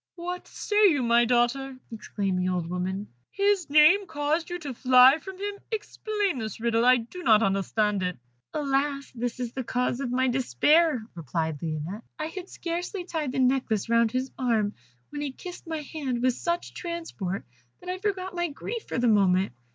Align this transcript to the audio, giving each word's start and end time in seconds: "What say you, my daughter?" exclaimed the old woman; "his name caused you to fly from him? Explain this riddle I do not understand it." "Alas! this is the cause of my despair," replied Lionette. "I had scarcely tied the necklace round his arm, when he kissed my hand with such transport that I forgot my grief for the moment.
"What 0.15 0.47
say 0.47 0.87
you, 0.87 1.03
my 1.03 1.25
daughter?" 1.25 1.77
exclaimed 1.91 2.39
the 2.39 2.49
old 2.49 2.67
woman; 2.67 3.07
"his 3.29 3.69
name 3.69 4.07
caused 4.07 4.49
you 4.49 4.57
to 4.57 4.73
fly 4.73 5.19
from 5.19 5.37
him? 5.37 5.59
Explain 5.71 6.39
this 6.39 6.59
riddle 6.59 6.83
I 6.83 6.97
do 6.97 7.21
not 7.21 7.43
understand 7.43 8.01
it." 8.01 8.17
"Alas! 8.51 9.11
this 9.13 9.39
is 9.39 9.53
the 9.53 9.63
cause 9.63 9.99
of 9.99 10.09
my 10.09 10.27
despair," 10.27 11.03
replied 11.13 11.61
Lionette. 11.61 12.01
"I 12.17 12.25
had 12.25 12.49
scarcely 12.49 13.03
tied 13.05 13.31
the 13.33 13.37
necklace 13.39 13.89
round 13.89 14.11
his 14.11 14.31
arm, 14.39 14.73
when 15.11 15.21
he 15.21 15.31
kissed 15.31 15.67
my 15.67 15.83
hand 15.83 16.23
with 16.23 16.33
such 16.33 16.73
transport 16.73 17.45
that 17.79 17.89
I 17.89 17.99
forgot 17.99 18.33
my 18.33 18.47
grief 18.47 18.87
for 18.87 18.97
the 18.97 19.07
moment. 19.07 19.53